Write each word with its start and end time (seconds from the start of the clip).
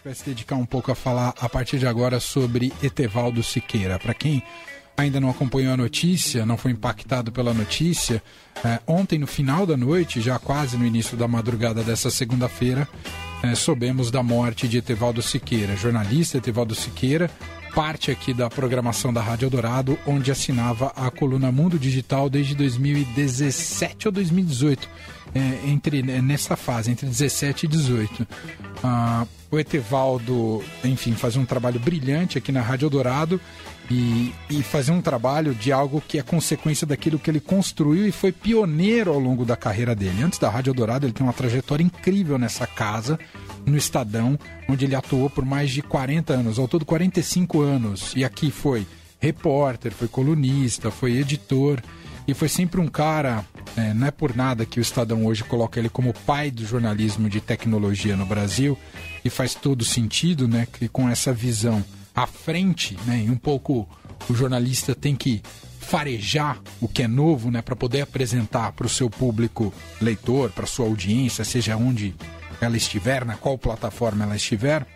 gente 0.00 0.04
vai 0.04 0.14
se 0.14 0.24
dedicar 0.24 0.56
um 0.56 0.64
pouco 0.64 0.90
a 0.90 0.94
falar 0.94 1.34
a 1.38 1.48
partir 1.48 1.78
de 1.78 1.86
agora 1.86 2.18
sobre 2.20 2.72
Etevaldo 2.82 3.42
Siqueira. 3.42 3.98
Para 3.98 4.14
quem 4.14 4.42
ainda 4.96 5.20
não 5.20 5.28
acompanhou 5.28 5.74
a 5.74 5.76
notícia, 5.76 6.46
não 6.46 6.56
foi 6.56 6.72
impactado 6.72 7.30
pela 7.30 7.52
notícia, 7.52 8.22
é, 8.64 8.80
ontem 8.86 9.18
no 9.18 9.26
final 9.26 9.66
da 9.66 9.76
noite, 9.76 10.20
já 10.20 10.38
quase 10.38 10.78
no 10.78 10.86
início 10.86 11.18
da 11.18 11.28
madrugada 11.28 11.82
dessa 11.82 12.10
segunda-feira, 12.10 12.88
é, 13.42 13.54
soubemos 13.54 14.10
da 14.10 14.22
morte 14.22 14.66
de 14.66 14.78
Etevaldo 14.78 15.20
Siqueira, 15.20 15.76
jornalista 15.76 16.38
Etevaldo 16.38 16.74
Siqueira, 16.74 17.30
parte 17.74 18.10
aqui 18.10 18.34
da 18.34 18.50
programação 18.50 19.12
da 19.12 19.20
Rádio 19.20 19.46
Eldorado, 19.46 19.98
onde 20.06 20.30
assinava 20.30 20.92
a 20.96 21.10
coluna 21.10 21.52
Mundo 21.52 21.78
Digital 21.78 22.28
desde 22.28 22.54
2017 22.54 24.08
ou 24.08 24.12
2018, 24.12 24.88
é, 25.34 25.68
entre, 25.68 26.00
é, 26.00 26.20
nessa 26.20 26.56
fase, 26.56 26.90
entre 26.90 27.06
17 27.06 27.66
e 27.66 27.68
18. 27.68 28.26
Ah, 28.82 29.26
o 29.50 29.58
Etevaldo, 29.58 30.62
enfim, 30.84 31.12
fazia 31.12 31.40
um 31.40 31.44
trabalho 31.44 31.80
brilhante 31.80 32.38
aqui 32.38 32.52
na 32.52 32.60
Rádio 32.60 32.86
Eldorado 32.86 33.40
e, 33.90 34.32
e 34.48 34.62
fazer 34.62 34.92
um 34.92 35.02
trabalho 35.02 35.52
de 35.52 35.72
algo 35.72 36.00
que 36.06 36.18
é 36.18 36.22
consequência 36.22 36.86
daquilo 36.86 37.18
que 37.18 37.28
ele 37.28 37.40
construiu 37.40 38.06
e 38.06 38.12
foi 38.12 38.30
pioneiro 38.30 39.12
ao 39.12 39.18
longo 39.18 39.44
da 39.44 39.56
carreira 39.56 39.94
dele. 39.94 40.22
Antes 40.22 40.38
da 40.38 40.48
Rádio 40.48 40.72
Dourado, 40.72 41.06
ele 41.06 41.12
tem 41.12 41.26
uma 41.26 41.32
trajetória 41.32 41.82
incrível 41.82 42.38
nessa 42.38 42.66
casa, 42.66 43.18
no 43.66 43.76
Estadão, 43.76 44.38
onde 44.68 44.84
ele 44.84 44.94
atuou 44.94 45.28
por 45.28 45.44
mais 45.44 45.70
de 45.70 45.82
40 45.82 46.32
anos, 46.32 46.58
ao 46.58 46.68
todo 46.68 46.84
45 46.84 47.60
anos. 47.60 48.12
E 48.14 48.24
aqui 48.24 48.50
foi 48.50 48.86
repórter, 49.18 49.92
foi 49.92 50.06
colunista, 50.06 50.90
foi 50.90 51.16
editor 51.18 51.82
e 52.28 52.32
foi 52.32 52.48
sempre 52.48 52.80
um 52.80 52.86
cara, 52.86 53.44
é, 53.76 53.92
não 53.92 54.06
é 54.06 54.10
por 54.12 54.36
nada 54.36 54.64
que 54.64 54.78
o 54.78 54.82
Estadão 54.82 55.26
hoje 55.26 55.42
coloca 55.42 55.80
ele 55.80 55.88
como 55.88 56.14
pai 56.14 56.48
do 56.48 56.64
jornalismo 56.64 57.28
de 57.28 57.40
tecnologia 57.40 58.16
no 58.16 58.24
Brasil, 58.24 58.78
e 59.24 59.28
faz 59.28 59.54
todo 59.54 59.84
sentido, 59.84 60.46
né, 60.46 60.66
que 60.72 60.88
com 60.88 61.08
essa 61.08 61.32
visão 61.32 61.84
à 62.14 62.26
frente, 62.26 62.96
né? 63.06 63.24
E 63.26 63.30
um 63.30 63.36
pouco 63.36 63.88
o 64.28 64.34
jornalista 64.34 64.94
tem 64.94 65.14
que 65.16 65.42
farejar 65.80 66.60
o 66.80 66.86
que 66.86 67.02
é 67.02 67.08
novo, 67.08 67.50
né, 67.50 67.60
para 67.62 67.74
poder 67.74 68.02
apresentar 68.02 68.70
para 68.72 68.86
o 68.86 68.88
seu 68.88 69.10
público 69.10 69.74
leitor, 70.00 70.50
para 70.50 70.64
sua 70.64 70.86
audiência, 70.86 71.44
seja 71.44 71.76
onde 71.76 72.14
ela 72.60 72.76
estiver, 72.76 73.24
na 73.24 73.34
qual 73.34 73.58
plataforma 73.58 74.24
ela 74.24 74.36
estiver, 74.36 74.86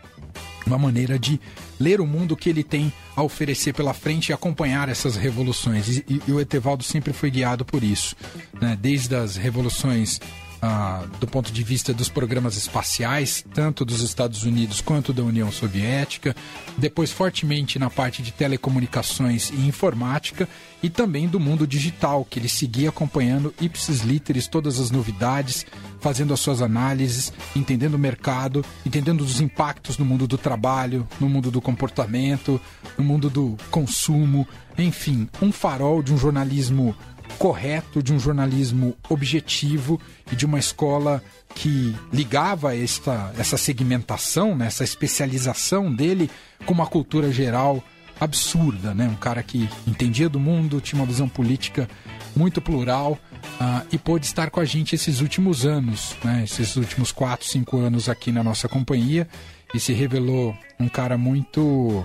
uma 0.65 0.79
maneira 0.79 1.19
de 1.19 1.41
ler 1.81 2.01
o 2.01 2.07
mundo 2.07 2.37
que 2.37 2.49
ele 2.49 2.63
tem 2.63 2.93
a 3.17 3.23
oferecer 3.23 3.73
pela 3.75 3.93
frente 3.93 4.29
e 4.29 4.33
acompanhar 4.33 4.89
essas 4.89 5.17
revoluções. 5.17 5.89
E, 5.89 6.05
e, 6.09 6.23
e 6.29 6.33
o 6.33 6.41
Etevaldo 6.41 6.85
sempre 6.85 7.13
foi 7.13 7.31
guiado 7.31 7.65
por 7.65 7.83
isso, 7.83 8.15
né? 8.61 8.79
desde 8.81 9.17
as 9.17 9.37
revoluções 9.37 10.21
ah, 10.67 11.05
do 11.21 11.27
ponto 11.27 11.53
de 11.53 11.63
vista 11.63 11.93
dos 11.93 12.09
programas 12.09 12.57
espaciais, 12.57 13.45
tanto 13.53 13.85
dos 13.85 14.01
Estados 14.01 14.45
Unidos 14.45 14.81
quanto 14.81 15.13
da 15.13 15.23
União 15.23 15.53
Soviética, 15.53 16.35
depois 16.79 17.13
fortemente 17.13 17.79
na 17.79 17.91
parte 17.91 18.23
de 18.23 18.33
telecomunicações 18.33 19.51
e 19.51 19.67
informática, 19.67 20.49
e 20.83 20.89
também 20.89 21.29
do 21.29 21.39
mundo 21.39 21.67
digital, 21.67 22.25
que 22.25 22.39
ele 22.39 22.49
seguia 22.49 22.89
acompanhando 22.89 23.53
ipsis 23.61 24.01
literis 24.01 24.49
todas 24.49 24.81
as 24.81 24.91
novidades, 24.91 25.67
fazendo 26.01 26.33
as 26.33 26.41
suas 26.41 26.63
análises, 26.63 27.31
entendendo 27.55 27.95
o 27.95 27.99
mercado, 27.99 28.65
entendendo 28.87 29.21
os 29.21 29.43
impactos 29.43 29.99
no 29.99 30.05
mundo 30.07 30.27
do 30.27 30.39
trabalho, 30.39 31.07
no 31.21 31.29
mundo 31.29 31.51
do 31.51 31.61
comportamento, 31.61 32.59
no 32.97 33.05
mundo 33.05 33.29
do 33.29 33.55
consumo, 33.71 34.49
enfim, 34.79 35.29
um 35.43 35.53
farol 35.53 36.03
de 36.03 36.13
um 36.13 36.17
jornalismo 36.17 36.97
correto, 37.35 38.03
de 38.03 38.13
um 38.13 38.19
jornalismo 38.19 38.97
objetivo 39.09 40.01
e 40.31 40.37
de 40.37 40.47
uma 40.47 40.59
escola 40.59 41.23
que 41.55 41.95
ligava 42.13 42.77
esta, 42.77 43.33
essa 43.39 43.57
segmentação, 43.57 44.57
né, 44.57 44.67
essa 44.67 44.85
especialização 44.85 45.93
dele 45.93 46.31
com 46.67 46.73
uma 46.73 46.87
cultura 46.87 47.33
geral 47.33 47.83
absurda, 48.21 48.95
né? 48.95 49.09
Um 49.09 49.17
cara 49.17 49.43
que 49.43 49.69
entendia 49.87 50.29
do 50.29 50.39
mundo, 50.39 50.81
tinha 50.81 51.01
uma 51.01 51.07
visão 51.07 51.29
política 51.29 51.89
muito 52.35 52.61
plural 52.61 53.19
uh, 53.61 53.87
e 53.91 53.99
pôde 53.99 54.27
estar 54.27 54.51
com 54.51 54.61
a 54.61 54.65
gente 54.65 54.95
esses 54.95 55.21
últimos 55.21 55.67
anos, 55.67 56.15
né? 56.23 56.43
Esses 56.45 56.77
últimos 56.77 57.13
quatro, 57.13 57.47
cinco 57.47 57.79
anos 57.79 58.09
aqui 58.09 58.31
na 58.31 58.43
nossa 58.43 58.69
companhia 58.69 59.29
e 59.75 59.81
se 59.81 59.93
revelou 59.93 60.57
um 60.79 60.89
cara 60.89 61.19
muito 61.19 62.05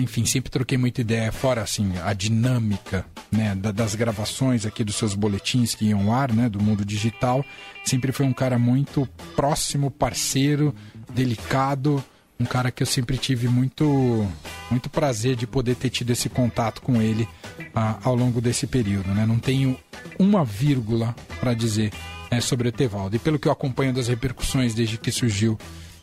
enfim, 0.00 0.24
sempre 0.24 0.50
troquei 0.50 0.76
muita 0.76 1.00
ideia, 1.00 1.30
fora 1.30 1.62
assim, 1.62 1.92
a 2.04 2.12
dinâmica 2.12 3.04
né, 3.30 3.54
das 3.54 3.94
gravações 3.94 4.66
aqui 4.66 4.82
dos 4.82 4.96
seus 4.96 5.14
boletins 5.14 5.74
que 5.74 5.86
iam 5.86 6.10
ao 6.10 6.14
ar, 6.14 6.32
né, 6.32 6.48
do 6.48 6.60
mundo 6.60 6.84
digital. 6.84 7.44
Sempre 7.84 8.12
foi 8.12 8.26
um 8.26 8.32
cara 8.32 8.58
muito 8.58 9.08
próximo, 9.34 9.90
parceiro, 9.90 10.74
delicado, 11.12 12.02
um 12.38 12.44
cara 12.44 12.70
que 12.70 12.82
eu 12.82 12.86
sempre 12.86 13.16
tive 13.16 13.48
muito, 13.48 14.26
muito 14.70 14.90
prazer 14.90 15.36
de 15.36 15.46
poder 15.46 15.74
ter 15.74 15.90
tido 15.90 16.10
esse 16.10 16.28
contato 16.28 16.82
com 16.82 17.00
ele 17.00 17.28
ah, 17.74 17.98
ao 18.02 18.14
longo 18.14 18.40
desse 18.40 18.66
período. 18.66 19.08
Né? 19.14 19.24
Não 19.24 19.38
tenho 19.38 19.76
uma 20.18 20.44
vírgula 20.44 21.14
para 21.40 21.54
dizer 21.54 21.92
né, 22.30 22.40
sobre 22.40 22.68
o 22.68 22.70
Etevaldo. 22.70 23.16
E 23.16 23.18
pelo 23.18 23.38
que 23.38 23.48
eu 23.48 23.52
acompanho 23.52 23.92
das 23.92 24.08
repercussões 24.08 24.74
desde 24.74 24.98
que 24.98 25.10
surgiu 25.10 25.58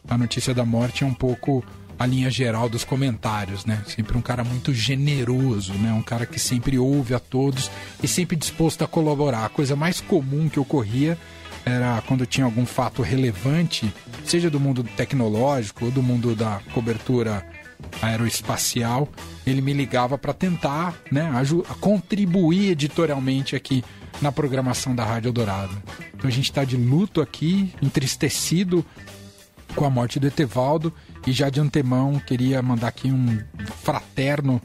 a 0.08 0.18
notícia 0.18 0.54
da 0.54 0.66
morte, 0.66 1.04
é 1.04 1.08
um 1.08 1.14
pouco 1.14 1.64
a 2.04 2.06
linha 2.06 2.30
geral 2.30 2.68
dos 2.68 2.84
comentários, 2.84 3.66
né? 3.66 3.82
Sempre 3.88 4.18
um 4.18 4.22
cara 4.22 4.44
muito 4.44 4.74
generoso, 4.74 5.74
né? 5.76 5.94
Um 5.94 6.02
cara 6.02 6.26
que 6.26 6.38
sempre 6.38 6.78
ouve 6.78 7.14
a 7.14 7.20
todos 7.20 7.72
e 8.02 8.08
sempre 8.10 8.36
disposto 8.36 8.84
a 8.84 8.88
colaborar. 8.88 9.46
A 9.46 9.50
coisa 9.50 9.74
mais 9.74 10.02
comum 10.02 10.50
que 10.50 10.60
ocorria 10.60 11.18
era 11.66 12.04
quando 12.06 12.26
tinha 12.26 12.44
algum 12.44 12.66
fato 12.66 13.02
relevante, 13.02 13.92
seja 14.26 14.50
do 14.50 14.60
mundo 14.60 14.84
tecnológico 14.84 15.86
ou 15.86 15.92
do 15.92 16.04
mundo 16.04 16.36
da 16.36 16.60
cobertura 16.74 17.48
aeroespacial, 18.02 19.08
ele 19.48 19.62
me 19.62 19.72
ligava 19.72 20.18
para 20.18 20.34
tentar, 20.34 20.96
né, 21.10 21.32
contribuir 21.80 22.72
editorialmente 22.72 23.56
aqui 23.56 23.82
na 24.22 24.32
programação 24.32 24.94
da 24.94 25.06
Rádio 25.06 25.32
Dourado. 25.32 25.82
Então 26.14 26.28
a 26.28 26.32
gente 26.32 26.50
está 26.50 26.66
de 26.66 26.76
luto 26.76 27.22
aqui, 27.22 27.74
entristecido 27.82 28.86
com 29.74 29.86
a 29.86 29.90
morte 29.90 30.20
do 30.20 30.28
Etevaldo. 30.28 30.94
E 31.26 31.32
já 31.32 31.50
de 31.50 31.60
antemão 31.60 32.20
queria 32.20 32.62
mandar 32.62 32.88
aqui 32.88 33.12
um 33.12 33.40
fraterno 33.82 34.62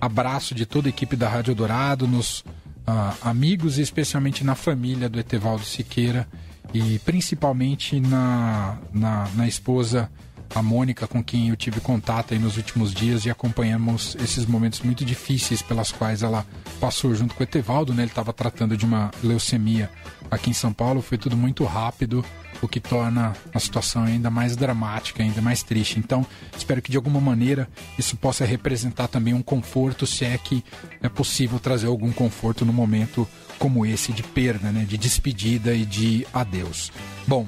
abraço 0.00 0.54
de 0.54 0.66
toda 0.66 0.88
a 0.88 0.90
equipe 0.90 1.16
da 1.16 1.28
Rádio 1.28 1.54
Dourado, 1.54 2.06
nos 2.06 2.40
uh, 2.40 3.16
amigos 3.22 3.78
e 3.78 3.82
especialmente 3.82 4.44
na 4.44 4.54
família 4.54 5.08
do 5.08 5.18
Etevaldo 5.18 5.64
Siqueira 5.64 6.26
e 6.72 6.98
principalmente 7.00 7.98
na, 8.00 8.78
na, 8.92 9.28
na 9.34 9.48
esposa 9.48 10.10
a 10.54 10.62
Mônica, 10.62 11.06
com 11.06 11.22
quem 11.22 11.48
eu 11.48 11.56
tive 11.56 11.80
contato 11.80 12.34
nos 12.36 12.56
últimos 12.56 12.92
dias 12.92 13.24
e 13.24 13.30
acompanhamos 13.30 14.16
esses 14.20 14.46
momentos 14.46 14.80
muito 14.80 15.04
difíceis 15.04 15.62
pelas 15.62 15.92
quais 15.92 16.22
ela 16.22 16.46
passou 16.80 17.14
junto 17.14 17.34
com 17.34 17.40
o 17.40 17.44
Etevaldo, 17.44 17.94
né? 17.94 18.02
Ele 18.02 18.10
estava 18.10 18.32
tratando 18.32 18.76
de 18.76 18.84
uma 18.84 19.10
leucemia 19.22 19.90
aqui 20.30 20.50
em 20.50 20.54
São 20.54 20.72
Paulo, 20.72 21.02
foi 21.02 21.18
tudo 21.18 21.36
muito 21.36 21.64
rápido 21.64 22.24
o 22.60 22.68
que 22.68 22.80
torna 22.80 23.34
a 23.54 23.60
situação 23.60 24.04
ainda 24.04 24.30
mais 24.30 24.56
dramática, 24.56 25.22
ainda 25.22 25.40
mais 25.40 25.62
triste. 25.62 25.98
Então, 25.98 26.26
espero 26.56 26.82
que 26.82 26.90
de 26.90 26.96
alguma 26.96 27.20
maneira 27.20 27.68
isso 27.98 28.16
possa 28.16 28.44
representar 28.44 29.08
também 29.08 29.32
um 29.32 29.42
conforto, 29.42 30.06
se 30.06 30.24
é 30.24 30.36
que 30.36 30.64
é 31.02 31.08
possível 31.08 31.58
trazer 31.58 31.86
algum 31.86 32.10
conforto 32.10 32.64
no 32.64 32.72
momento 32.72 33.28
como 33.58 33.84
esse 33.84 34.12
de 34.12 34.22
perda, 34.22 34.70
né, 34.70 34.84
de 34.84 34.96
despedida 34.96 35.74
e 35.74 35.84
de 35.84 36.26
adeus. 36.32 36.92
Bom, 37.26 37.46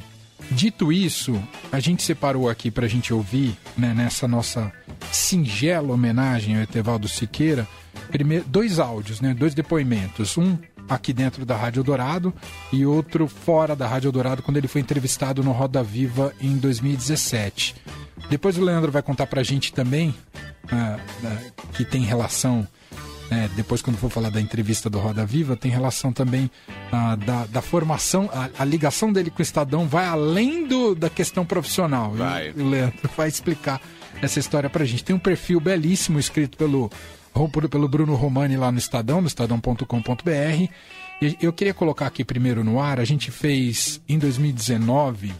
dito 0.50 0.92
isso, 0.92 1.40
a 1.70 1.80
gente 1.80 2.02
separou 2.02 2.48
aqui 2.48 2.70
para 2.70 2.86
a 2.86 2.88
gente 2.88 3.12
ouvir, 3.12 3.56
né, 3.76 3.94
nessa 3.94 4.26
nossa 4.26 4.72
singela 5.12 5.92
homenagem 5.92 6.56
ao 6.56 6.62
Etevaldo 6.62 7.08
Siqueira, 7.08 7.66
dois 8.46 8.78
áudios, 8.78 9.20
né, 9.20 9.34
dois 9.34 9.54
depoimentos. 9.54 10.36
Um 10.36 10.58
aqui 10.88 11.12
dentro 11.12 11.46
da 11.46 11.56
Rádio 11.56 11.84
Dourado 11.84 12.34
e 12.72 12.84
outro 12.84 13.28
fora 13.28 13.76
da 13.76 13.86
Rádio 13.86 14.10
Dourado 14.10 14.42
quando 14.42 14.56
ele 14.56 14.66
foi 14.66 14.80
entrevistado 14.80 15.42
no 15.42 15.52
Roda 15.52 15.82
Viva 15.82 16.34
em 16.40 16.56
2017. 16.56 17.76
Depois 18.28 18.58
o 18.58 18.62
Leandro 18.62 18.90
vai 18.90 19.02
contar 19.02 19.26
pra 19.26 19.42
gente 19.42 19.72
também 19.72 20.14
uh, 20.64 20.96
uh, 21.26 21.52
que 21.72 21.84
tem 21.84 22.02
relação, 22.02 22.66
né, 23.30 23.48
depois 23.54 23.80
quando 23.80 23.96
for 23.96 24.10
falar 24.10 24.30
da 24.30 24.40
entrevista 24.40 24.90
do 24.90 24.98
Roda 24.98 25.24
Viva, 25.24 25.56
tem 25.56 25.70
relação 25.70 26.12
também 26.12 26.50
uh, 26.92 27.16
da, 27.16 27.46
da, 27.46 27.62
formação, 27.62 28.28
a, 28.32 28.50
a, 28.58 28.64
ligação 28.64 29.12
dele 29.12 29.30
com 29.30 29.38
o 29.38 29.42
Estadão 29.42 29.86
vai 29.86 30.06
além 30.06 30.66
do, 30.66 30.94
da 30.94 31.08
questão 31.08 31.46
profissional. 31.46 32.10
Vai. 32.10 32.52
E 32.56 32.60
o 32.60 32.68
Leandro 32.68 33.08
vai 33.16 33.28
explicar 33.28 33.80
essa 34.20 34.40
história 34.40 34.68
pra 34.68 34.84
gente. 34.84 35.04
Tem 35.04 35.14
um 35.14 35.20
perfil 35.20 35.60
belíssimo 35.60 36.18
escrito 36.18 36.58
pelo 36.58 36.90
pelo 37.70 37.88
Bruno 37.88 38.16
Romani 38.16 38.56
lá 38.56 38.72
no 38.72 38.78
Estadão, 38.78 39.20
no 39.20 39.28
estadão.com.br. 39.28 40.68
E 41.22 41.36
eu 41.40 41.52
queria 41.52 41.72
colocar 41.72 42.06
aqui 42.06 42.24
primeiro 42.24 42.64
no 42.64 42.80
ar, 42.80 42.98
a 42.98 43.04
gente 43.04 43.30
fez 43.30 44.00
em 44.08 44.18
2019, 44.18 45.32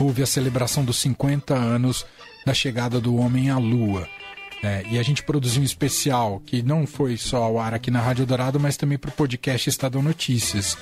houve 0.00 0.22
a 0.22 0.26
celebração 0.26 0.84
dos 0.84 0.96
50 0.96 1.54
anos 1.54 2.04
da 2.44 2.52
chegada 2.54 3.00
do 3.00 3.14
homem 3.16 3.50
à 3.50 3.58
Lua. 3.58 4.08
É, 4.66 4.84
e 4.90 4.98
a 4.98 5.02
gente 5.04 5.22
produziu 5.22 5.62
um 5.62 5.64
especial 5.64 6.42
que 6.44 6.60
não 6.60 6.88
foi 6.88 7.16
só 7.16 7.44
ao 7.44 7.56
ar 7.56 7.72
aqui 7.72 7.88
na 7.88 8.00
Rádio 8.00 8.26
Dourado, 8.26 8.58
mas 8.58 8.76
também 8.76 8.98
para 8.98 9.10
o 9.10 9.12
podcast 9.12 9.68
Estadão 9.68 10.02
Notícias. 10.02 10.76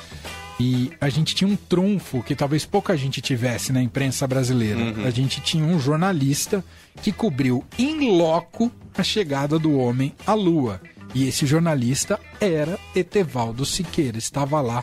E 0.58 0.90
a 0.98 1.10
gente 1.10 1.34
tinha 1.34 1.46
um 1.46 1.54
trunfo 1.54 2.22
que 2.22 2.34
talvez 2.34 2.64
pouca 2.64 2.96
gente 2.96 3.20
tivesse 3.20 3.74
na 3.74 3.82
imprensa 3.82 4.26
brasileira. 4.26 4.80
Uhum. 4.80 5.04
A 5.04 5.10
gente 5.10 5.42
tinha 5.42 5.66
um 5.66 5.78
jornalista 5.78 6.64
que 7.02 7.12
cobriu 7.12 7.62
em 7.78 8.16
loco 8.16 8.72
a 8.96 9.02
chegada 9.02 9.58
do 9.58 9.76
homem 9.76 10.14
à 10.26 10.32
Lua. 10.32 10.80
E 11.14 11.28
esse 11.28 11.44
jornalista 11.44 12.18
era 12.40 12.78
Etevaldo 12.96 13.66
Siqueira, 13.66 14.16
estava 14.16 14.62
lá. 14.62 14.82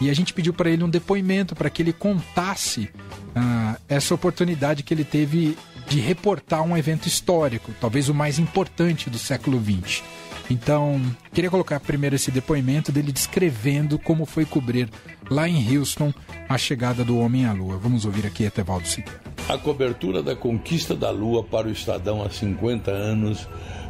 E 0.00 0.10
a 0.10 0.14
gente 0.14 0.34
pediu 0.34 0.52
para 0.52 0.70
ele 0.70 0.82
um 0.82 0.90
depoimento 0.90 1.54
para 1.54 1.70
que 1.70 1.82
ele 1.82 1.92
contasse 1.92 2.90
uh, 3.36 3.80
essa 3.88 4.12
oportunidade 4.12 4.82
que 4.82 4.92
ele 4.92 5.04
teve 5.04 5.56
de 5.90 5.98
reportar 5.98 6.62
um 6.62 6.76
evento 6.76 7.08
histórico, 7.08 7.74
talvez 7.80 8.08
o 8.08 8.14
mais 8.14 8.38
importante 8.38 9.10
do 9.10 9.18
século 9.18 9.60
XX. 9.60 10.04
Então, 10.48 11.00
queria 11.32 11.50
colocar 11.50 11.80
primeiro 11.80 12.14
esse 12.14 12.30
depoimento 12.30 12.92
dele 12.92 13.10
descrevendo 13.10 13.98
como 13.98 14.24
foi 14.24 14.44
cobrir 14.44 14.88
lá 15.28 15.48
em 15.48 15.76
Houston 15.76 16.14
a 16.48 16.56
chegada 16.56 17.04
do 17.04 17.18
homem 17.18 17.44
à 17.44 17.52
Lua. 17.52 17.76
Vamos 17.76 18.04
ouvir 18.04 18.24
aqui 18.24 18.44
Etevaldo 18.44 18.86
Siqueira. 18.86 19.20
A 19.48 19.58
cobertura 19.58 20.22
da 20.22 20.36
conquista 20.36 20.94
da 20.94 21.10
Lua 21.10 21.42
para 21.42 21.66
o 21.66 21.72
Estadão 21.72 22.22
há 22.22 22.30
50 22.30 22.92
anos 22.92 23.48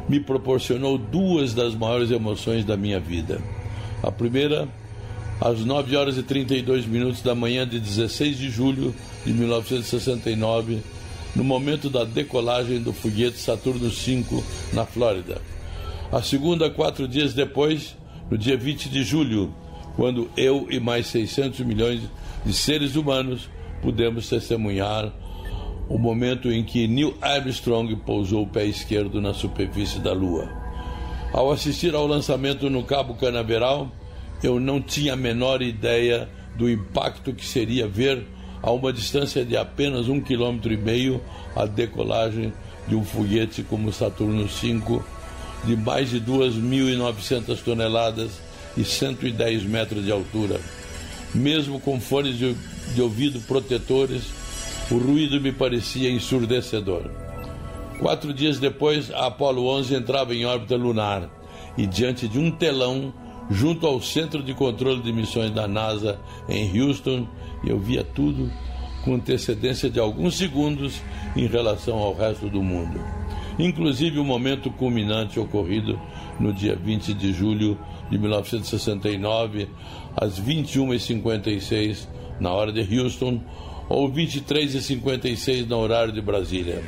me 0.09 0.19
proporcionou 0.19 0.97
duas 0.97 1.53
das 1.53 1.75
maiores 1.75 2.09
emoções 2.09 2.65
da 2.65 2.75
minha 2.75 2.99
vida. 2.99 3.39
A 4.01 4.11
primeira, 4.11 4.67
às 5.39 5.59
9 5.59 5.95
horas 5.95 6.17
e 6.17 6.23
32 6.23 6.87
minutos 6.87 7.21
da 7.21 7.35
manhã 7.35 7.67
de 7.67 7.79
16 7.79 8.37
de 8.37 8.49
julho 8.49 8.93
de 9.23 9.31
1969, 9.33 10.81
no 11.35 11.43
momento 11.43 11.89
da 11.89 12.03
decolagem 12.03 12.81
do 12.81 12.93
foguete 12.93 13.37
Saturno 13.37 13.89
V 13.89 14.43
na 14.73 14.85
Flórida. 14.85 15.41
A 16.11 16.21
segunda, 16.21 16.69
quatro 16.69 17.07
dias 17.07 17.33
depois, 17.33 17.95
no 18.29 18.37
dia 18.37 18.57
20 18.57 18.89
de 18.89 19.03
julho, 19.03 19.53
quando 19.95 20.29
eu 20.35 20.67
e 20.69 20.79
mais 20.79 21.07
600 21.07 21.61
milhões 21.61 22.01
de 22.45 22.53
seres 22.53 22.95
humanos 22.95 23.49
pudemos 23.81 24.27
testemunhar 24.27 25.11
o 25.89 25.97
momento 25.97 26.51
em 26.51 26.63
que 26.63 26.87
Neil 26.87 27.15
Armstrong 27.21 27.95
pousou 27.97 28.43
o 28.43 28.47
pé 28.47 28.65
esquerdo 28.65 29.21
na 29.21 29.33
superfície 29.33 29.99
da 29.99 30.13
Lua. 30.13 30.49
Ao 31.33 31.51
assistir 31.51 31.93
ao 31.95 32.07
lançamento 32.07 32.69
no 32.69 32.83
Cabo 32.83 33.15
Canaveral, 33.15 33.91
eu 34.43 34.59
não 34.59 34.81
tinha 34.81 35.13
a 35.13 35.17
menor 35.17 35.61
ideia 35.61 36.29
do 36.55 36.69
impacto 36.69 37.33
que 37.33 37.45
seria 37.45 37.87
ver 37.87 38.25
a 38.61 38.71
uma 38.71 38.93
distância 38.93 39.43
de 39.43 39.57
apenas 39.57 40.07
um 40.07 40.21
quilômetro 40.21 40.71
e 40.71 40.77
meio 40.77 41.21
a 41.55 41.65
decolagem 41.65 42.53
de 42.87 42.95
um 42.95 43.03
foguete 43.03 43.63
como 43.63 43.91
Saturno 43.91 44.45
V 44.45 45.01
de 45.63 45.75
mais 45.75 46.09
de 46.09 46.19
2.900 46.19 47.61
toneladas 47.63 48.41
e 48.75 48.83
110 48.83 49.63
metros 49.63 50.03
de 50.03 50.11
altura. 50.11 50.59
Mesmo 51.33 51.79
com 51.79 51.99
fones 51.99 52.37
de, 52.37 52.55
de 52.93 53.01
ouvido 53.01 53.39
protetores, 53.41 54.23
o 54.89 54.97
ruído 54.97 55.39
me 55.39 55.51
parecia 55.51 56.09
ensurdecedor. 56.09 57.09
Quatro 57.99 58.33
dias 58.33 58.59
depois, 58.59 59.11
a 59.11 59.27
Apollo 59.27 59.67
11 59.67 59.95
entrava 59.95 60.33
em 60.33 60.45
órbita 60.45 60.75
lunar 60.75 61.29
e, 61.77 61.85
diante 61.85 62.27
de 62.27 62.39
um 62.39 62.51
telão, 62.51 63.13
junto 63.51 63.85
ao 63.85 64.01
Centro 64.01 64.41
de 64.41 64.53
Controle 64.53 65.01
de 65.01 65.11
Missões 65.11 65.51
da 65.51 65.67
NASA 65.67 66.19
em 66.47 66.81
Houston, 66.81 67.27
eu 67.65 67.77
via 67.77 68.03
tudo 68.03 68.49
com 69.03 69.15
antecedência 69.15 69.89
de 69.89 69.99
alguns 69.99 70.35
segundos 70.35 71.01
em 71.35 71.47
relação 71.47 71.97
ao 71.97 72.15
resto 72.15 72.49
do 72.49 72.63
mundo. 72.63 72.99
Inclusive 73.59 74.19
o 74.19 74.23
momento 74.23 74.71
culminante 74.71 75.39
ocorrido 75.39 75.99
no 76.39 76.53
dia 76.53 76.75
20 76.75 77.13
de 77.13 77.33
julho 77.33 77.77
de 78.09 78.17
1969, 78.17 79.67
às 80.15 80.39
21h56, 80.39 82.07
na 82.39 82.51
hora 82.51 82.71
de 82.71 82.99
Houston, 82.99 83.41
ou 83.89 84.09
23h56 84.09 85.67
no 85.67 85.77
horário 85.77 86.13
de 86.13 86.21
Brasília. 86.21 86.81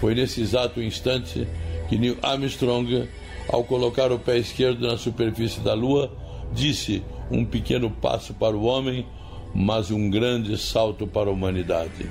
Foi 0.00 0.14
nesse 0.14 0.40
exato 0.40 0.80
instante 0.80 1.46
que 1.88 1.98
Neil 1.98 2.16
Armstrong, 2.22 3.08
ao 3.48 3.64
colocar 3.64 4.10
o 4.12 4.18
pé 4.18 4.38
esquerdo 4.38 4.86
na 4.86 4.96
superfície 4.96 5.60
da 5.60 5.74
Lua, 5.74 6.12
disse 6.52 7.02
um 7.30 7.44
pequeno 7.44 7.90
passo 7.90 8.34
para 8.34 8.56
o 8.56 8.64
homem, 8.64 9.06
mas 9.54 9.90
um 9.90 10.10
grande 10.10 10.56
salto 10.58 11.06
para 11.06 11.28
a 11.28 11.32
humanidade. 11.32 12.08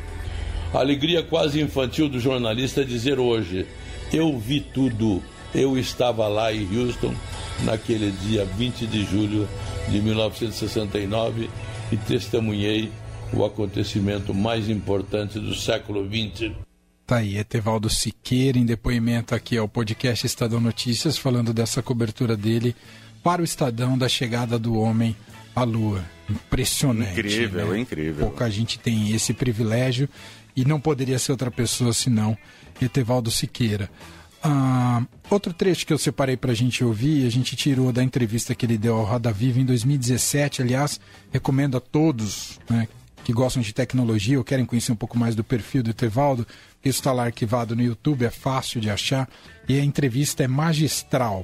A 0.74 0.80
alegria 0.80 1.24
quase 1.24 1.62
infantil 1.62 2.10
do 2.10 2.20
jornalista 2.20 2.82
é 2.82 2.84
dizer 2.84 3.20
hoje: 3.20 3.66
Eu 4.12 4.38
vi 4.38 4.60
tudo, 4.60 5.22
eu 5.54 5.78
estava 5.78 6.28
lá 6.28 6.54
em 6.54 6.68
Houston 6.78 7.14
naquele 7.64 8.12
dia 8.12 8.46
20 8.46 8.88
de 8.88 9.06
julho 9.06 9.48
de 9.90 10.02
1969 10.02 11.50
e 11.92 11.98
testemunhei 11.98 12.92
o 13.34 13.46
acontecimento 13.46 14.34
mais 14.34 14.70
importante 14.70 15.40
do 15.40 15.56
século 15.56 16.06
XX. 16.06 16.65
Tá 17.06 17.18
aí, 17.18 17.38
Etevaldo 17.38 17.88
Siqueira, 17.88 18.58
em 18.58 18.66
depoimento 18.66 19.36
aqui 19.36 19.56
ao 19.56 19.70
podcast 19.70 20.26
Estadão 20.26 20.60
Notícias, 20.60 21.16
falando 21.16 21.54
dessa 21.54 21.80
cobertura 21.84 22.36
dele 22.36 22.76
para 23.24 23.44
o 23.44 23.46
Estadão 23.46 23.96
da 23.96 24.10
chegada 24.10 24.58
do 24.58 24.74
homem 24.74 25.16
à 25.56 25.64
Lua. 25.64 26.04
Impressionante. 26.28 27.12
Incrível, 27.12 27.68
né? 27.68 27.80
incrível. 27.80 28.26
Pouca 28.26 28.50
gente 28.50 28.80
tem 28.80 29.12
esse 29.14 29.36
privilégio 29.36 30.10
e 30.56 30.66
não 30.66 30.82
poderia 30.82 31.20
ser 31.20 31.32
outra 31.32 31.52
pessoa 31.52 31.94
senão 31.94 32.36
Etevaldo 32.82 33.30
Siqueira. 33.30 33.88
Ah, 34.44 35.04
outro 35.30 35.54
trecho 35.54 35.86
que 35.86 35.94
eu 35.94 36.00
separei 36.00 36.36
para 36.36 36.54
a 36.54 36.56
gente 36.56 36.84
ouvir, 36.84 37.28
a 37.28 37.30
gente 37.30 37.56
tirou 37.56 37.92
da 37.92 38.04
entrevista 38.04 38.56
que 38.56 38.66
ele 38.66 38.80
deu 38.80 38.96
ao 38.96 39.06
Roda 39.06 39.32
Viva 39.32 39.60
em 39.60 39.66
2017. 39.66 40.64
Aliás, 40.64 41.00
recomendo 41.32 41.78
a 41.78 41.80
todos 41.80 42.60
né, 42.68 42.88
que 43.26 43.34
gostam 43.34 43.62
de 43.62 43.74
tecnologia 43.74 44.38
ou 44.38 44.44
querem 44.44 44.66
conhecer 44.66 44.92
um 44.92 44.96
pouco 44.96 45.18
mais 45.18 45.34
do 45.34 45.44
perfil 45.44 45.82
do 45.82 45.90
Etevaldo, 45.90 46.46
isso 46.84 47.00
está 47.00 47.12
lá 47.12 47.26
arquivado 47.26 47.76
no 47.76 47.82
YouTube, 47.82 48.24
é 48.24 48.30
fácil 48.30 48.80
de 48.80 48.88
achar 48.88 49.28
e 49.68 49.80
a 49.80 49.84
entrevista 49.84 50.44
é 50.44 50.48
magistral. 50.48 51.44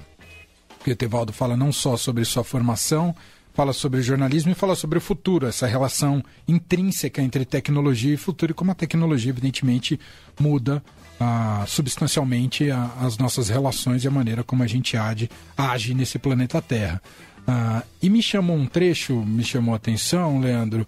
O 0.86 0.90
Etevaldo 0.90 1.34
fala 1.34 1.58
não 1.58 1.72
só 1.72 1.98
sobre 1.98 2.24
sua 2.24 2.44
formação, 2.44 3.16
fala 3.52 3.74
sobre 3.74 4.04
jornalismo 4.04 4.52
e 4.52 4.56
fala 4.56 4.76
sobre 4.76 5.00
o 5.00 5.02
futuro, 5.02 5.48
essa 5.48 5.66
relação 5.66 6.24
intrínseca 6.48 7.20
entre 7.20 7.46
tecnologia 7.46 8.14
e 8.14 8.18
futuro 8.18 8.52
e 8.52 8.56
como 8.56 8.70
a 8.70 8.76
tecnologia, 8.76 9.32
evidentemente, 9.32 10.00
muda 10.40 10.84
ah, 11.20 11.66
substancialmente 11.68 12.70
a, 12.70 12.92
as 13.02 13.18
nossas 13.18 13.50
relações 13.50 14.04
e 14.04 14.08
a 14.08 14.12
maneira 14.12 14.44
como 14.44 14.62
a 14.62 14.68
gente 14.68 14.96
age, 14.96 15.32
age 15.58 15.96
nesse 15.96 16.20
planeta 16.20 16.62
Terra. 16.62 17.02
Ah, 17.48 17.82
e 18.00 18.08
me 18.08 18.22
chamou 18.22 18.56
um 18.56 18.68
trecho, 18.68 19.16
me 19.16 19.44
chamou 19.44 19.74
a 19.74 19.78
atenção, 19.78 20.40
Leandro, 20.40 20.86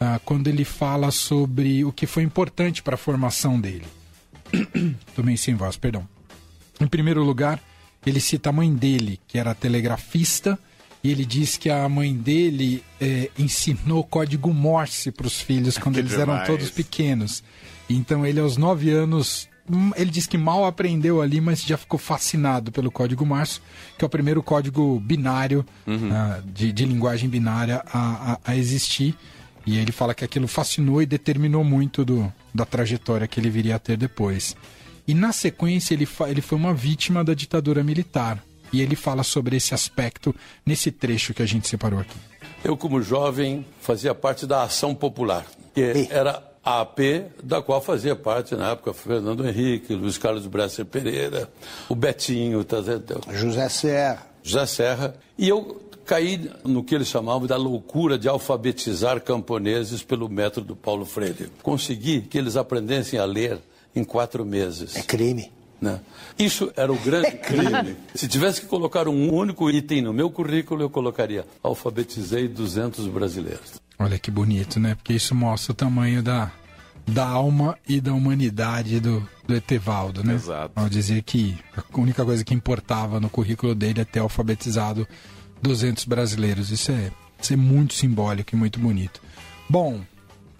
ah, 0.00 0.20
quando 0.24 0.48
ele 0.48 0.64
fala 0.64 1.10
sobre 1.10 1.84
o 1.84 1.92
que 1.92 2.06
foi 2.06 2.22
importante 2.22 2.82
para 2.82 2.94
a 2.94 2.98
formação 2.98 3.60
dele. 3.60 3.86
Tomei 5.14 5.36
sem 5.36 5.54
voz, 5.54 5.76
perdão. 5.76 6.06
Em 6.80 6.86
primeiro 6.86 7.22
lugar, 7.22 7.60
ele 8.04 8.20
cita 8.20 8.50
a 8.50 8.52
mãe 8.52 8.72
dele, 8.72 9.18
que 9.26 9.38
era 9.38 9.54
telegrafista, 9.54 10.58
e 11.02 11.10
ele 11.10 11.24
diz 11.24 11.56
que 11.56 11.70
a 11.70 11.88
mãe 11.88 12.14
dele 12.14 12.82
é, 13.00 13.30
ensinou 13.38 14.02
código 14.04 14.52
Morse 14.52 15.10
para 15.10 15.26
os 15.26 15.40
filhos 15.40 15.78
quando 15.78 15.98
eles 15.98 16.12
demais. 16.12 16.28
eram 16.28 16.44
todos 16.46 16.70
pequenos. 16.70 17.42
Então 17.88 18.26
ele, 18.26 18.40
aos 18.40 18.56
nove 18.56 18.90
anos, 18.90 19.48
hum, 19.70 19.92
ele 19.96 20.10
diz 20.10 20.26
que 20.26 20.36
mal 20.36 20.64
aprendeu 20.64 21.22
ali, 21.22 21.40
mas 21.40 21.62
já 21.62 21.76
ficou 21.76 21.98
fascinado 21.98 22.72
pelo 22.72 22.90
código 22.90 23.24
Morse, 23.24 23.60
que 23.96 24.04
é 24.04 24.06
o 24.06 24.08
primeiro 24.08 24.42
código 24.42 24.98
binário, 25.00 25.64
uhum. 25.86 26.10
uh, 26.10 26.42
de, 26.44 26.72
de, 26.72 26.84
linguagem 26.84 27.28
binária 27.28 27.82
a, 27.92 28.32
a, 28.32 28.38
a, 28.44 28.56
existir. 28.56 29.16
E 29.66 29.78
ele 29.78 29.90
fala 29.90 30.14
que 30.14 30.24
aquilo 30.24 30.46
fascinou 30.46 31.02
e 31.02 31.06
determinou 31.06 31.64
muito 31.64 32.04
do, 32.04 32.32
da 32.54 32.64
trajetória 32.64 33.26
que 33.26 33.40
ele 33.40 33.50
viria 33.50 33.74
a 33.74 33.78
ter 33.78 33.96
depois. 33.96 34.56
E 35.08 35.12
na 35.12 35.32
sequência 35.32 35.92
ele, 35.92 36.08
ele 36.28 36.40
foi 36.40 36.56
uma 36.56 36.72
vítima 36.72 37.24
da 37.24 37.34
ditadura 37.34 37.82
militar. 37.82 38.42
E 38.72 38.80
ele 38.80 38.96
fala 38.96 39.22
sobre 39.22 39.56
esse 39.56 39.74
aspecto 39.74 40.34
nesse 40.64 40.90
trecho 40.90 41.34
que 41.34 41.42
a 41.42 41.46
gente 41.46 41.68
separou 41.68 42.00
aqui. 42.00 42.16
Eu, 42.64 42.76
como 42.76 43.00
jovem, 43.00 43.64
fazia 43.80 44.14
parte 44.14 44.46
da 44.46 44.62
Ação 44.62 44.94
Popular, 44.94 45.46
que 45.74 46.08
era 46.10 46.42
a 46.64 46.80
AP, 46.80 46.98
da 47.42 47.62
qual 47.62 47.80
fazia 47.80 48.16
parte 48.16 48.56
na 48.56 48.72
época 48.72 48.92
Fernando 48.92 49.46
Henrique, 49.46 49.94
Luiz 49.94 50.18
Carlos 50.18 50.46
Bresser 50.48 50.84
Pereira, 50.84 51.48
o 51.88 51.94
Betinho, 51.94 52.64
tá, 52.64 52.78
José 53.32 53.68
Serra. 53.68 54.26
José 54.42 54.66
Serra. 54.66 55.14
E 55.38 55.48
eu 55.48 55.85
caí 56.06 56.50
no 56.64 56.84
que 56.84 56.94
eles 56.94 57.08
chamavam 57.08 57.46
da 57.46 57.56
loucura 57.56 58.16
de 58.16 58.28
alfabetizar 58.28 59.20
camponeses 59.20 60.02
pelo 60.02 60.28
método 60.28 60.76
Paulo 60.76 61.04
Freire. 61.04 61.50
Consegui 61.62 62.22
que 62.22 62.38
eles 62.38 62.56
aprendessem 62.56 63.18
a 63.18 63.24
ler 63.24 63.58
em 63.94 64.04
quatro 64.04 64.44
meses. 64.44 64.96
É 64.96 65.02
crime. 65.02 65.50
Né? 65.80 66.00
Isso 66.38 66.72
era 66.74 66.90
o 66.90 66.98
grande 66.98 67.32
crime. 67.42 67.96
Se 68.14 68.26
tivesse 68.26 68.62
que 68.62 68.66
colocar 68.66 69.08
um 69.08 69.34
único 69.34 69.68
item 69.70 70.00
no 70.00 70.12
meu 70.12 70.30
currículo, 70.30 70.82
eu 70.82 70.88
colocaria: 70.88 71.44
alfabetizei 71.62 72.48
200 72.48 73.06
brasileiros. 73.08 73.80
Olha 73.98 74.18
que 74.18 74.30
bonito, 74.30 74.78
né? 74.78 74.94
Porque 74.94 75.12
isso 75.12 75.34
mostra 75.34 75.72
o 75.72 75.74
tamanho 75.74 76.22
da, 76.22 76.50
da 77.06 77.26
alma 77.26 77.76
e 77.86 78.00
da 78.00 78.12
humanidade 78.12 79.00
do, 79.00 79.26
do 79.46 79.54
Etevaldo, 79.54 80.24
né? 80.24 80.34
Exato. 80.34 80.72
Ao 80.74 80.88
dizer 80.88 81.22
que 81.22 81.58
a 81.76 82.00
única 82.00 82.24
coisa 82.24 82.44
que 82.44 82.54
importava 82.54 83.20
no 83.20 83.28
currículo 83.28 83.74
dele 83.74 84.00
é 84.00 84.04
ter 84.04 84.20
alfabetizado 84.20 85.06
200 85.66 86.04
brasileiros. 86.04 86.70
Isso 86.70 86.92
é, 86.92 87.10
isso 87.40 87.52
é 87.52 87.56
muito 87.56 87.94
simbólico 87.94 88.54
e 88.54 88.58
muito 88.58 88.78
bonito. 88.78 89.20
Bom, 89.68 90.00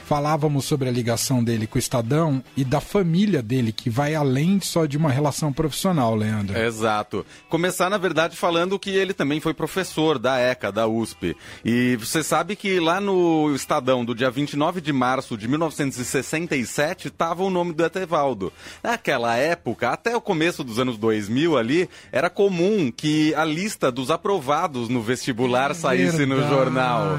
falávamos 0.06 0.64
sobre 0.64 0.88
a 0.88 0.92
ligação 0.92 1.42
dele 1.42 1.66
com 1.66 1.76
o 1.76 1.78
Estadão 1.78 2.42
e 2.56 2.64
da 2.64 2.80
família 2.80 3.42
dele, 3.42 3.72
que 3.72 3.90
vai 3.90 4.14
além 4.14 4.60
só 4.60 4.86
de 4.86 4.96
uma 4.96 5.10
relação 5.10 5.52
profissional, 5.52 6.14
Leandro. 6.14 6.56
Exato. 6.56 7.26
Começar, 7.48 7.90
na 7.90 7.98
verdade, 7.98 8.36
falando 8.36 8.78
que 8.78 8.90
ele 8.90 9.12
também 9.12 9.40
foi 9.40 9.52
professor 9.52 10.18
da 10.18 10.38
ECA, 10.38 10.70
da 10.70 10.86
USP. 10.86 11.36
E 11.64 11.96
você 11.96 12.22
sabe 12.22 12.54
que 12.54 12.78
lá 12.78 13.00
no 13.00 13.52
Estadão, 13.54 14.04
do 14.04 14.14
dia 14.14 14.30
29 14.30 14.80
de 14.80 14.92
março 14.92 15.36
de 15.36 15.48
1967, 15.48 17.08
estava 17.08 17.42
o 17.42 17.50
nome 17.50 17.72
do 17.72 17.84
Etevaldo. 17.84 18.52
Naquela 18.82 19.34
época, 19.36 19.90
até 19.90 20.16
o 20.16 20.20
começo 20.20 20.62
dos 20.62 20.78
anos 20.78 20.96
2000 20.98 21.56
ali, 21.58 21.88
era 22.12 22.30
comum 22.30 22.92
que 22.94 23.34
a 23.34 23.44
lista 23.44 23.90
dos 23.90 24.10
aprovados 24.10 24.88
no 24.88 25.02
vestibular 25.02 25.72
É 25.72 25.75
saísse 25.75 26.25
no 26.26 26.36
verdade. 26.36 26.54
jornal. 26.54 27.18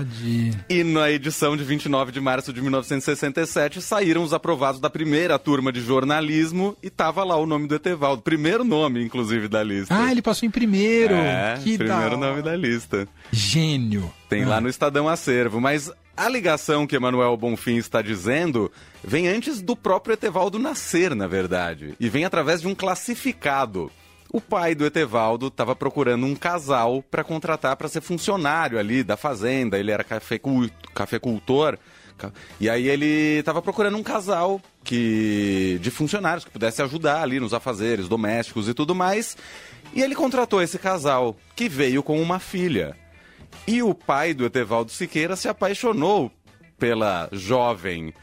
E 0.70 0.84
na 0.84 1.12
edição 1.12 1.58
de 1.58 1.64
29 1.64 2.12
de 2.12 2.22
março 2.22 2.54
de 2.54 2.62
1967 2.86 3.82
saíram 3.82 4.24
os 4.24 4.34
aprovados 4.34 4.80
da 4.80 4.90
primeira 4.90 5.38
turma 5.40 5.72
de 5.72 5.82
jornalismo 5.82 6.76
e 6.82 6.90
tava 6.90 7.24
lá 7.24 7.36
o 7.36 7.46
nome 7.46 7.68
do 7.68 7.76
Etevaldo. 7.76 8.22
Primeiro 8.22 8.64
nome, 8.64 9.04
inclusive, 9.04 9.48
da 9.48 9.64
lista. 9.64 9.96
Ah, 9.98 10.12
ele 10.12 10.22
passou 10.22 10.48
em 10.48 10.52
primeiro. 10.52 11.14
É, 11.14 11.60
que 11.64 11.78
primeiro 11.78 12.12
da... 12.12 12.18
nome 12.18 12.42
da 12.42 12.56
lista. 12.56 13.08
Gênio. 13.32 14.12
Tem 14.30 14.44
Ah. 14.44 14.48
lá 14.50 14.62
no 14.62 14.70
Estadão 14.70 15.08
Acervo, 15.08 15.60
mas 15.62 15.92
a 16.16 16.28
ligação 16.30 16.86
que 16.88 16.96
Emanuel 16.96 17.36
Bonfim 17.38 17.78
está 17.78 18.02
dizendo 18.02 18.72
vem 19.04 19.28
antes 19.28 19.62
do 19.62 19.76
próprio 19.76 20.14
Etevaldo 20.14 20.58
nascer, 20.60 21.16
na 21.16 21.28
verdade, 21.28 21.94
e 22.00 22.10
vem 22.10 22.26
através 22.26 22.62
de 22.62 22.68
um 22.68 22.76
classificado. 22.76 23.92
O 24.30 24.42
pai 24.42 24.76
do 24.76 24.86
Etevaldo 24.86 25.48
estava 25.48 25.74
procurando 25.74 26.26
um 26.26 26.36
casal 26.36 27.02
para 27.10 27.24
contratar 27.24 27.78
para 27.78 27.88
ser 27.88 28.02
funcionário 28.02 28.78
ali 28.78 29.02
da 29.02 29.16
fazenda, 29.16 29.80
ele 29.80 29.90
era 29.92 30.04
cafecul- 30.04 30.70
cafecultor. 30.94 31.78
E 32.60 32.70
aí 32.70 32.88
ele 32.88 33.40
estava 33.40 33.62
procurando 33.62 33.98
um 33.98 34.04
casal 34.04 34.62
que 34.84 35.78
de 35.82 35.92
funcionários 35.92 36.44
que 36.44 36.52
pudesse 36.52 36.82
ajudar 36.82 37.22
ali 37.22 37.40
nos 37.40 37.54
afazeres 37.54 38.08
domésticos 38.08 38.68
e 38.68 38.74
tudo 38.74 38.96
mais. 38.96 39.38
E 39.94 40.02
ele 40.02 40.16
contratou 40.16 40.62
esse 40.62 40.78
casal, 40.78 41.38
que 41.56 41.70
veio 41.70 42.04
com 42.04 42.22
uma 42.22 42.40
filha. 42.40 42.96
E 43.68 43.82
o 43.82 43.94
pai 43.94 44.34
do 44.34 44.46
Etevaldo 44.46 44.92
Siqueira 44.92 45.36
se 45.36 45.48
apaixonou 45.48 46.32
pela 46.78 47.30
jovem. 47.32 48.14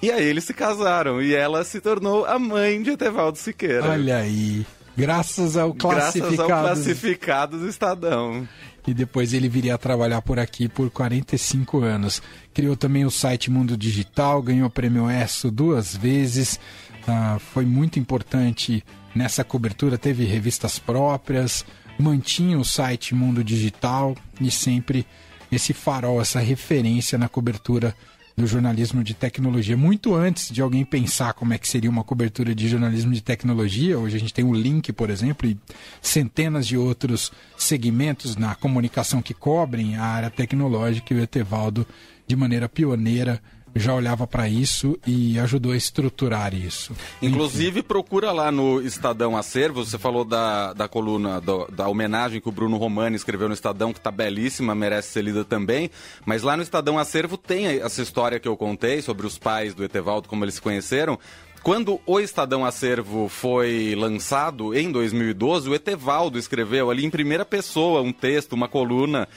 E 0.00 0.10
aí 0.10 0.24
eles 0.24 0.44
se 0.44 0.54
casaram 0.54 1.20
e 1.20 1.34
ela 1.34 1.64
se 1.64 1.80
tornou 1.80 2.24
a 2.24 2.38
mãe 2.38 2.80
de 2.82 2.90
Etevaldo 2.90 3.36
Siqueira. 3.36 3.90
Olha 3.90 4.18
aí. 4.18 4.64
Graças 4.98 5.56
ao 5.56 5.72
Graças 5.72 6.20
classificado. 6.20 6.42
ao 6.42 6.48
classificado 6.48 7.58
do 7.58 7.68
Estadão. 7.68 8.48
E 8.84 8.92
depois 8.92 9.32
ele 9.32 9.48
viria 9.48 9.74
a 9.74 9.78
trabalhar 9.78 10.20
por 10.22 10.38
aqui 10.38 10.68
por 10.68 10.90
45 10.90 11.82
anos. 11.82 12.20
Criou 12.52 12.74
também 12.74 13.04
o 13.04 13.10
site 13.10 13.50
Mundo 13.50 13.76
Digital, 13.76 14.42
ganhou 14.42 14.66
o 14.66 14.70
prêmio 14.70 15.08
ESSO 15.08 15.50
duas 15.50 15.94
vezes. 15.94 16.58
Ah, 17.06 17.38
foi 17.38 17.64
muito 17.64 17.98
importante 17.98 18.84
nessa 19.14 19.44
cobertura, 19.44 19.96
teve 19.96 20.24
revistas 20.24 20.78
próprias, 20.78 21.64
mantinha 21.98 22.58
o 22.58 22.64
site 22.64 23.14
Mundo 23.14 23.44
Digital 23.44 24.16
e 24.40 24.50
sempre 24.50 25.06
esse 25.50 25.72
farol, 25.72 26.20
essa 26.20 26.40
referência 26.40 27.16
na 27.16 27.28
cobertura 27.28 27.94
do 28.38 28.46
jornalismo 28.46 29.02
de 29.02 29.14
tecnologia. 29.14 29.76
Muito 29.76 30.14
antes 30.14 30.48
de 30.48 30.62
alguém 30.62 30.84
pensar 30.84 31.32
como 31.32 31.52
é 31.52 31.58
que 31.58 31.66
seria 31.66 31.90
uma 31.90 32.04
cobertura 32.04 32.54
de 32.54 32.68
jornalismo 32.68 33.12
de 33.12 33.20
tecnologia, 33.20 33.98
hoje 33.98 34.16
a 34.16 34.20
gente 34.20 34.32
tem 34.32 34.44
o 34.44 34.54
Link, 34.54 34.92
por 34.92 35.10
exemplo, 35.10 35.48
e 35.48 35.58
centenas 36.00 36.64
de 36.64 36.76
outros 36.76 37.32
segmentos 37.56 38.36
na 38.36 38.54
comunicação 38.54 39.20
que 39.20 39.34
cobrem 39.34 39.96
a 39.96 40.04
área 40.04 40.30
tecnológica, 40.30 41.12
e 41.12 41.16
o 41.16 41.20
Etevaldo, 41.20 41.84
de 42.28 42.36
maneira 42.36 42.68
pioneira, 42.68 43.42
já 43.78 43.94
olhava 43.94 44.26
para 44.26 44.48
isso 44.48 44.98
e 45.06 45.38
ajudou 45.38 45.72
a 45.72 45.76
estruturar 45.76 46.54
isso. 46.54 46.92
Inclusive, 47.22 47.82
procura 47.82 48.32
lá 48.32 48.50
no 48.50 48.80
Estadão 48.80 49.36
Acervo. 49.36 49.84
Você 49.84 49.98
falou 49.98 50.24
da, 50.24 50.72
da 50.72 50.88
coluna, 50.88 51.40
do- 51.40 51.66
da 51.70 51.88
homenagem 51.88 52.40
que 52.40 52.48
o 52.48 52.52
Bruno 52.52 52.76
Romani 52.76 53.16
escreveu 53.16 53.48
no 53.48 53.54
Estadão, 53.54 53.92
que 53.92 54.00
tá 54.00 54.10
belíssima, 54.10 54.74
merece 54.74 55.12
ser 55.12 55.22
lida 55.22 55.44
também. 55.44 55.90
Mas 56.24 56.42
lá 56.42 56.56
no 56.56 56.62
Estadão 56.62 56.98
Acervo 56.98 57.36
tem 57.36 57.66
essa 57.66 58.02
história 58.02 58.38
que 58.40 58.48
eu 58.48 58.56
contei 58.56 59.02
sobre 59.02 59.26
os 59.26 59.38
pais 59.38 59.74
do 59.74 59.84
Etevaldo, 59.84 60.28
como 60.28 60.44
eles 60.44 60.54
se 60.54 60.62
conheceram. 60.62 61.18
Quando 61.62 62.00
o 62.06 62.20
Estadão 62.20 62.64
Acervo 62.64 63.28
foi 63.28 63.94
lançado 63.96 64.74
em 64.76 64.92
2012, 64.92 65.68
o 65.68 65.74
Etevaldo 65.74 66.38
escreveu 66.38 66.88
ali 66.90 67.04
em 67.04 67.10
primeira 67.10 67.44
pessoa 67.44 68.00
um 68.00 68.12
texto, 68.12 68.52
uma 68.52 68.68
coluna 68.68 69.28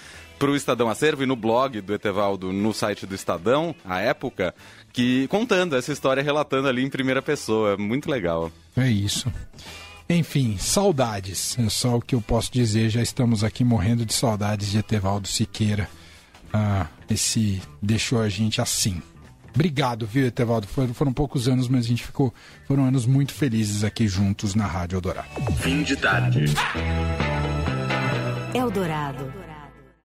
para 0.42 0.50
o 0.50 0.56
Estadão 0.56 0.90
Acervo 0.90 1.22
e 1.22 1.28
no 1.28 1.36
blog 1.36 1.80
do 1.82 1.94
Etevaldo, 1.94 2.52
no 2.52 2.74
site 2.74 3.06
do 3.06 3.14
Estadão, 3.14 3.76
à 3.86 4.00
época, 4.00 4.56
que 4.92 5.28
contando 5.28 5.76
essa 5.76 5.94
história, 5.94 6.24
relatando 6.24 6.68
ali 6.68 6.84
em 6.84 6.90
primeira 6.90 7.22
pessoa. 7.22 7.78
Muito 7.78 8.10
legal. 8.10 8.52
É 8.76 8.90
isso. 8.90 9.32
Enfim, 10.10 10.58
saudades. 10.58 11.56
É 11.60 11.70
só 11.70 11.98
o 11.98 12.02
que 12.02 12.16
eu 12.16 12.22
posso 12.22 12.52
dizer. 12.52 12.90
Já 12.90 13.04
estamos 13.04 13.44
aqui 13.44 13.64
morrendo 13.64 14.04
de 14.04 14.16
saudades 14.16 14.72
de 14.72 14.80
Etevaldo 14.80 15.28
Siqueira. 15.28 15.88
Ah, 16.52 16.88
esse 17.08 17.62
deixou 17.80 18.20
a 18.20 18.28
gente 18.28 18.60
assim. 18.60 19.00
Obrigado, 19.54 20.08
viu, 20.08 20.26
Etevaldo? 20.26 20.66
Foram, 20.66 20.94
foram 20.96 21.14
poucos 21.14 21.48
anos, 21.48 21.68
mas 21.68 21.86
a 21.86 21.88
gente 21.88 22.04
ficou. 22.04 22.34
Foram 22.68 22.86
anos 22.86 23.06
muito 23.06 23.32
felizes 23.32 23.84
aqui 23.84 24.08
juntos 24.08 24.56
na 24.56 24.66
Rádio 24.66 24.96
Eldorado. 24.96 25.30
Fim 25.58 25.84
de 25.84 25.96
tarde. 25.96 26.46
Eldorado. 28.56 29.51